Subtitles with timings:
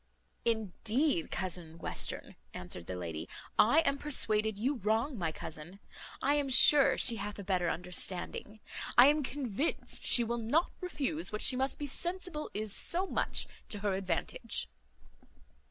[0.45, 5.79] "Indeed, cousin Western," answered the lady, "I am persuaded you wrong my cousin.
[6.23, 8.61] I am sure she hath a better understanding.
[8.97, 13.45] I am convinced she will not refuse what she must be sensible is so much
[13.69, 14.67] to her advantage."